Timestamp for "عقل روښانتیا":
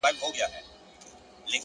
0.09-0.47